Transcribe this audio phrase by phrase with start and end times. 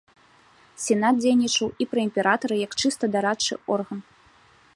[0.85, 3.99] Сенат дзейнічаў і пры імператары як чыста дарадчы орган.